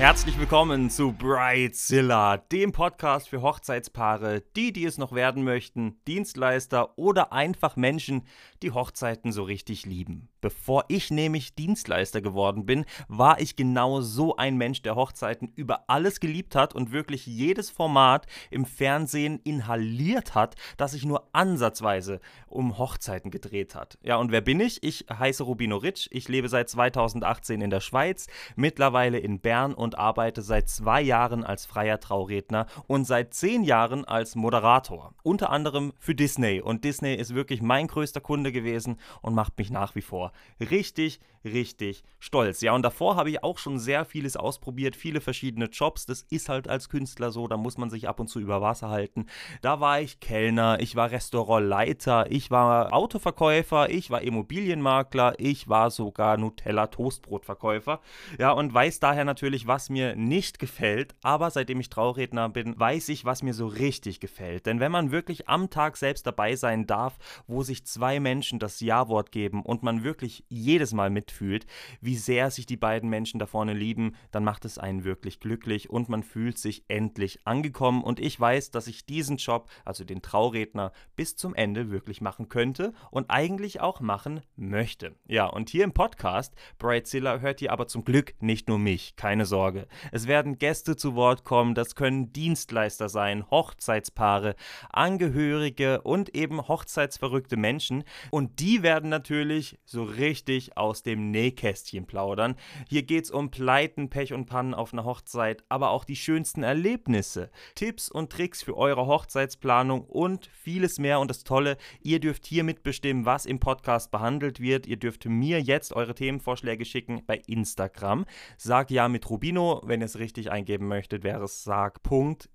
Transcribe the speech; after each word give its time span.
Herzlich 0.00 0.38
willkommen 0.38 0.88
zu 0.88 1.12
Bridezilla, 1.12 2.38
dem 2.38 2.72
Podcast 2.72 3.28
für 3.28 3.42
Hochzeitspaare, 3.42 4.42
die, 4.56 4.72
die 4.72 4.86
es 4.86 4.96
noch 4.96 5.12
werden 5.12 5.44
möchten, 5.44 6.00
Dienstleister 6.08 6.96
oder 6.96 7.34
einfach 7.34 7.76
Menschen, 7.76 8.22
die 8.62 8.70
Hochzeiten 8.70 9.30
so 9.30 9.42
richtig 9.42 9.84
lieben. 9.84 10.30
Bevor 10.40 10.86
ich 10.88 11.10
nämlich 11.10 11.54
Dienstleister 11.54 12.22
geworden 12.22 12.64
bin, 12.64 12.86
war 13.08 13.40
ich 13.40 13.56
genau 13.56 14.00
so 14.00 14.36
ein 14.36 14.56
Mensch, 14.56 14.80
der 14.80 14.96
Hochzeiten 14.96 15.52
über 15.54 15.84
alles 15.88 16.18
geliebt 16.18 16.54
hat 16.54 16.74
und 16.74 16.92
wirklich 16.92 17.26
jedes 17.26 17.68
Format 17.68 18.26
im 18.50 18.64
Fernsehen 18.64 19.38
inhaliert 19.44 20.34
hat, 20.34 20.56
das 20.78 20.92
sich 20.92 21.04
nur 21.04 21.28
ansatzweise 21.34 22.22
um 22.46 22.78
Hochzeiten 22.78 23.30
gedreht 23.30 23.74
hat. 23.74 23.98
Ja, 24.02 24.16
und 24.16 24.32
wer 24.32 24.40
bin 24.40 24.60
ich? 24.60 24.82
Ich 24.82 25.04
heiße 25.12 25.42
Rubino 25.42 25.76
Ritsch, 25.76 26.08
ich 26.10 26.26
lebe 26.26 26.48
seit 26.48 26.70
2018 26.70 27.60
in 27.60 27.68
der 27.68 27.80
Schweiz, 27.80 28.28
mittlerweile 28.56 29.18
in 29.18 29.40
Bern 29.40 29.74
und 29.74 29.89
arbeite 29.98 30.42
seit 30.42 30.68
zwei 30.68 31.00
Jahren 31.00 31.44
als 31.44 31.66
freier 31.66 32.00
Trauredner 32.00 32.66
und 32.86 33.04
seit 33.04 33.34
zehn 33.34 33.64
Jahren 33.64 34.04
als 34.04 34.34
Moderator. 34.34 35.14
Unter 35.22 35.50
anderem 35.50 35.92
für 35.98 36.14
Disney. 36.14 36.60
Und 36.60 36.84
Disney 36.84 37.14
ist 37.14 37.34
wirklich 37.34 37.62
mein 37.62 37.86
größter 37.86 38.20
Kunde 38.20 38.52
gewesen 38.52 38.98
und 39.22 39.34
macht 39.34 39.58
mich 39.58 39.70
nach 39.70 39.94
wie 39.94 40.02
vor 40.02 40.32
richtig, 40.60 41.20
richtig 41.44 42.04
stolz. 42.18 42.60
Ja, 42.60 42.74
und 42.74 42.82
davor 42.82 43.16
habe 43.16 43.30
ich 43.30 43.42
auch 43.42 43.58
schon 43.58 43.78
sehr 43.78 44.04
vieles 44.04 44.36
ausprobiert, 44.36 44.96
viele 44.96 45.20
verschiedene 45.20 45.66
Jobs. 45.66 46.06
Das 46.06 46.22
ist 46.22 46.48
halt 46.48 46.68
als 46.68 46.88
Künstler 46.88 47.30
so, 47.30 47.48
da 47.48 47.56
muss 47.56 47.78
man 47.78 47.90
sich 47.90 48.08
ab 48.08 48.20
und 48.20 48.28
zu 48.28 48.40
über 48.40 48.60
Wasser 48.60 48.90
halten. 48.90 49.26
Da 49.62 49.80
war 49.80 50.00
ich 50.00 50.20
Kellner, 50.20 50.80
ich 50.80 50.96
war 50.96 51.10
Restaurantleiter, 51.10 52.30
ich 52.30 52.50
war 52.50 52.92
Autoverkäufer, 52.92 53.90
ich 53.90 54.10
war 54.10 54.22
Immobilienmakler, 54.22 55.34
ich 55.38 55.68
war 55.68 55.90
sogar 55.90 56.36
Nutella-Toastbrotverkäufer. 56.36 58.00
Ja, 58.38 58.52
und 58.52 58.72
weiß 58.72 59.00
daher 59.00 59.24
natürlich, 59.24 59.66
was 59.66 59.79
mir 59.88 60.16
nicht 60.16 60.58
gefällt. 60.58 61.14
Aber 61.22 61.50
seitdem 61.50 61.80
ich 61.80 61.88
Trauredner 61.88 62.48
bin, 62.48 62.78
weiß 62.78 63.08
ich, 63.08 63.24
was 63.24 63.42
mir 63.42 63.54
so 63.54 63.66
richtig 63.66 64.20
gefällt. 64.20 64.66
Denn 64.66 64.80
wenn 64.80 64.92
man 64.92 65.12
wirklich 65.12 65.48
am 65.48 65.70
Tag 65.70 65.96
selbst 65.96 66.26
dabei 66.26 66.56
sein 66.56 66.86
darf, 66.86 67.16
wo 67.46 67.62
sich 67.62 67.86
zwei 67.86 68.20
Menschen 68.20 68.58
das 68.58 68.80
Ja-Wort 68.80 69.32
geben 69.32 69.62
und 69.62 69.82
man 69.82 70.04
wirklich 70.04 70.10
wirklich 70.10 70.44
jedes 70.48 70.92
Mal 70.92 71.08
mitfühlt, 71.08 71.66
wie 72.00 72.16
sehr 72.16 72.50
sich 72.50 72.66
die 72.66 72.76
beiden 72.76 73.08
Menschen 73.08 73.38
da 73.38 73.46
vorne 73.46 73.74
lieben, 73.74 74.16
dann 74.32 74.42
macht 74.42 74.64
es 74.64 74.76
einen 74.76 75.04
wirklich 75.04 75.38
glücklich 75.38 75.88
und 75.88 76.08
man 76.08 76.24
fühlt 76.24 76.58
sich 76.58 76.84
endlich 76.88 77.46
angekommen. 77.46 78.02
Und 78.02 78.18
ich 78.18 78.38
weiß, 78.38 78.72
dass 78.72 78.88
ich 78.88 79.06
diesen 79.06 79.36
Job, 79.36 79.70
also 79.84 80.02
den 80.02 80.20
Trauredner, 80.20 80.92
bis 81.14 81.36
zum 81.36 81.54
Ende 81.54 81.92
wirklich 81.92 82.20
machen 82.20 82.48
könnte 82.48 82.92
und 83.12 83.30
eigentlich 83.30 83.80
auch 83.80 84.00
machen 84.00 84.40
möchte. 84.56 85.14
Ja, 85.28 85.46
und 85.46 85.70
hier 85.70 85.84
im 85.84 85.92
Podcast, 85.92 86.56
Brightzilla, 86.78 87.38
hört 87.38 87.62
ihr 87.62 87.70
aber 87.70 87.86
zum 87.86 88.04
Glück 88.04 88.34
nicht 88.40 88.68
nur 88.68 88.80
mich, 88.80 89.14
keine 89.14 89.46
Sorge. 89.46 89.69
Es 90.12 90.26
werden 90.26 90.58
Gäste 90.58 90.96
zu 90.96 91.14
Wort 91.14 91.44
kommen, 91.44 91.74
das 91.74 91.94
können 91.94 92.32
Dienstleister 92.32 93.08
sein, 93.08 93.50
Hochzeitspaare, 93.50 94.54
Angehörige 94.90 96.02
und 96.02 96.34
eben 96.34 96.66
hochzeitsverrückte 96.68 97.56
Menschen. 97.56 98.04
Und 98.30 98.60
die 98.60 98.82
werden 98.82 99.10
natürlich 99.10 99.78
so 99.84 100.02
richtig 100.02 100.76
aus 100.76 101.02
dem 101.02 101.30
Nähkästchen 101.30 102.06
plaudern. 102.06 102.56
Hier 102.88 103.02
geht 103.02 103.24
es 103.24 103.30
um 103.30 103.50
Pleiten, 103.50 104.10
Pech 104.10 104.32
und 104.32 104.46
Pannen 104.46 104.74
auf 104.74 104.92
einer 104.92 105.04
Hochzeit, 105.04 105.64
aber 105.68 105.90
auch 105.90 106.04
die 106.04 106.16
schönsten 106.16 106.62
Erlebnisse, 106.62 107.50
Tipps 107.74 108.10
und 108.10 108.30
Tricks 108.30 108.62
für 108.62 108.76
eure 108.76 109.06
Hochzeitsplanung 109.06 110.02
und 110.02 110.46
vieles 110.46 110.98
mehr. 110.98 111.20
Und 111.20 111.28
das 111.28 111.44
Tolle, 111.44 111.76
ihr 112.02 112.20
dürft 112.20 112.46
hier 112.46 112.64
mitbestimmen, 112.64 113.24
was 113.24 113.46
im 113.46 113.60
Podcast 113.60 114.10
behandelt 114.10 114.60
wird. 114.60 114.86
Ihr 114.86 114.96
dürft 114.96 115.26
mir 115.26 115.60
jetzt 115.60 115.92
eure 115.92 116.14
Themenvorschläge 116.14 116.84
schicken 116.84 117.22
bei 117.26 117.40
Instagram. 117.46 118.24
Sag 118.56 118.90
ja 118.90 119.08
mit 119.08 119.28
Rubino. 119.28 119.59
Wenn 119.60 120.00
ihr 120.00 120.06
es 120.06 120.18
richtig 120.18 120.50
eingeben 120.50 120.88
möchtet, 120.88 121.22
wäre 121.22 121.44
es 121.44 121.64
sag.ja.mit 121.64 122.54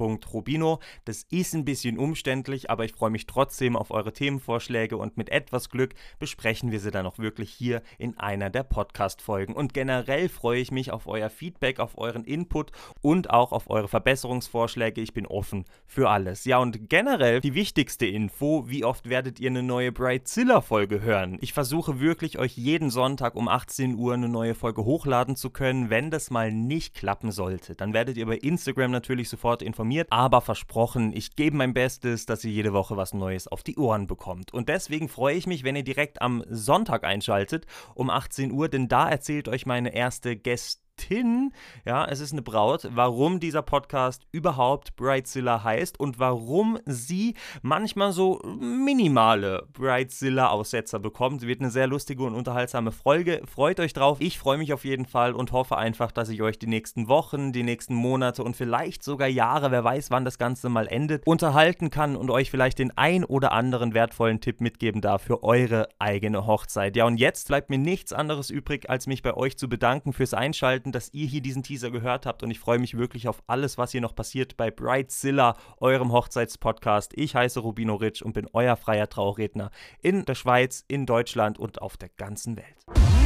Rubino. 0.00 0.80
Das 1.04 1.24
ist 1.30 1.54
ein 1.54 1.64
bisschen 1.64 1.98
umständlich, 1.98 2.70
aber 2.70 2.84
ich 2.84 2.92
freue 2.92 3.10
mich 3.10 3.26
trotzdem 3.26 3.76
auf 3.76 3.90
eure 3.90 4.12
Themenvorschläge 4.12 4.96
und 4.96 5.16
mit 5.16 5.30
etwas 5.30 5.70
Glück 5.70 5.94
besprechen 6.18 6.70
wir 6.70 6.80
sie 6.80 6.90
dann 6.90 7.06
auch 7.06 7.18
wirklich 7.18 7.50
hier 7.50 7.82
in 7.98 8.16
einer 8.18 8.50
der 8.50 8.62
Podcast-Folgen. 8.62 9.54
Und 9.54 9.74
generell 9.74 10.28
freue 10.28 10.60
ich 10.60 10.70
mich 10.70 10.92
auf 10.92 11.06
euer 11.06 11.30
Feedback, 11.30 11.80
auf 11.80 11.98
euren 11.98 12.24
Input 12.24 12.72
und 13.00 13.30
auch 13.30 13.52
auf 13.52 13.68
eure 13.70 13.88
Verbesserungsvorschläge. 13.88 15.00
Ich 15.00 15.12
bin 15.12 15.26
offen 15.26 15.64
für 15.86 16.10
alles. 16.10 16.44
Ja, 16.44 16.58
und 16.58 16.88
generell 16.88 17.40
die 17.40 17.54
wichtigste 17.54 18.06
Info: 18.06 18.64
Wie 18.68 18.84
oft 18.84 19.08
werdet 19.08 19.40
ihr 19.40 19.50
eine 19.50 19.62
neue 19.62 19.92
Brightzilla-Folge 19.92 21.00
hören? 21.00 21.38
Ich 21.40 21.52
versuche 21.52 22.00
wirklich, 22.00 22.38
euch 22.38 22.56
jeden 22.56 22.90
Sonntag 22.90 23.34
um 23.34 23.48
18 23.48 23.96
Uhr 23.96 24.14
eine 24.14 24.28
neue 24.28 24.54
Folge 24.54 24.84
hochladen 24.84 25.36
zu 25.36 25.50
können. 25.50 25.90
Wenn 25.90 26.10
das 26.10 26.30
mal 26.30 26.52
nicht 26.52 26.94
klappen 26.94 27.32
sollte, 27.32 27.74
dann 27.74 27.92
werdet 27.92 28.16
ihr 28.16 28.26
bei 28.26 28.36
Instagram 28.36 28.90
natürlich 28.90 29.28
sofort 29.28 29.62
informiert 29.62 29.87
informiert, 29.88 30.08
aber 30.10 30.42
versprochen, 30.42 31.12
ich 31.14 31.34
gebe 31.34 31.56
mein 31.56 31.72
Bestes, 31.72 32.26
dass 32.26 32.44
ihr 32.44 32.50
jede 32.50 32.74
Woche 32.74 32.96
was 32.96 33.14
Neues 33.14 33.48
auf 33.48 33.62
die 33.62 33.76
Ohren 33.76 34.06
bekommt. 34.06 34.52
Und 34.52 34.68
deswegen 34.68 35.08
freue 35.08 35.34
ich 35.36 35.46
mich, 35.46 35.64
wenn 35.64 35.76
ihr 35.76 35.82
direkt 35.82 36.20
am 36.20 36.44
Sonntag 36.50 37.04
einschaltet 37.04 37.66
um 37.94 38.10
18 38.10 38.52
Uhr, 38.52 38.68
denn 38.68 38.88
da 38.88 39.08
erzählt 39.08 39.48
euch 39.48 39.64
meine 39.64 39.94
erste 39.94 40.36
Gästin 40.36 40.87
Tin, 40.98 41.52
ja, 41.86 42.04
es 42.04 42.20
ist 42.20 42.32
eine 42.32 42.42
Braut, 42.42 42.88
warum 42.92 43.40
dieser 43.40 43.62
Podcast 43.62 44.26
überhaupt 44.32 44.96
Brightzilla 44.96 45.64
heißt 45.64 45.98
und 45.98 46.18
warum 46.18 46.78
sie 46.84 47.34
manchmal 47.62 48.12
so 48.12 48.40
minimale 48.44 49.66
Brightzilla-Aussetzer 49.72 50.98
bekommt. 50.98 51.46
Wird 51.46 51.60
eine 51.60 51.70
sehr 51.70 51.86
lustige 51.86 52.24
und 52.24 52.34
unterhaltsame 52.34 52.92
Folge. 52.92 53.40
Freut 53.46 53.80
euch 53.80 53.92
drauf. 53.92 54.20
Ich 54.20 54.38
freue 54.38 54.58
mich 54.58 54.72
auf 54.72 54.84
jeden 54.84 55.06
Fall 55.06 55.32
und 55.32 55.52
hoffe 55.52 55.78
einfach, 55.78 56.12
dass 56.12 56.28
ich 56.28 56.42
euch 56.42 56.58
die 56.58 56.66
nächsten 56.66 57.08
Wochen, 57.08 57.52
die 57.52 57.62
nächsten 57.62 57.94
Monate 57.94 58.42
und 58.42 58.56
vielleicht 58.56 59.02
sogar 59.02 59.28
Jahre, 59.28 59.70
wer 59.70 59.84
weiß, 59.84 60.10
wann 60.10 60.24
das 60.24 60.36
Ganze 60.36 60.68
mal 60.68 60.88
endet, 60.88 61.26
unterhalten 61.26 61.90
kann 61.90 62.16
und 62.16 62.30
euch 62.30 62.50
vielleicht 62.50 62.78
den 62.78 62.96
ein 62.98 63.24
oder 63.24 63.52
anderen 63.52 63.94
wertvollen 63.94 64.40
Tipp 64.40 64.60
mitgeben 64.60 65.00
darf 65.00 65.22
für 65.22 65.42
eure 65.42 65.88
eigene 65.98 66.46
Hochzeit. 66.46 66.96
Ja, 66.96 67.06
und 67.06 67.18
jetzt 67.18 67.48
bleibt 67.48 67.70
mir 67.70 67.78
nichts 67.78 68.12
anderes 68.12 68.50
übrig, 68.50 68.90
als 68.90 69.06
mich 69.06 69.22
bei 69.22 69.34
euch 69.34 69.56
zu 69.56 69.68
bedanken 69.68 70.12
fürs 70.12 70.34
Einschalten 70.34 70.87
bedeuten, 70.88 70.92
dass 70.92 71.12
ihr 71.12 71.26
hier 71.26 71.40
diesen 71.40 71.62
Teaser 71.62 71.90
gehört 71.90 72.26
habt 72.26 72.42
und 72.42 72.50
ich 72.50 72.58
freue 72.58 72.78
mich 72.78 72.96
wirklich 72.96 73.28
auf 73.28 73.42
alles, 73.46 73.78
was 73.78 73.92
hier 73.92 74.00
noch 74.00 74.14
passiert 74.14 74.56
bei 74.56 74.70
Brightzilla, 74.70 75.56
eurem 75.78 76.12
Hochzeitspodcast. 76.12 77.12
Ich 77.14 77.34
heiße 77.34 77.60
Rubino 77.60 77.94
Ritsch 77.94 78.22
und 78.22 78.32
bin 78.32 78.48
euer 78.52 78.76
freier 78.76 79.08
Trauredner 79.08 79.70
in 80.02 80.24
der 80.24 80.34
Schweiz, 80.34 80.84
in 80.88 81.06
Deutschland 81.06 81.58
und 81.58 81.80
auf 81.82 81.96
der 81.96 82.08
ganzen 82.08 82.56
Welt. 82.56 83.17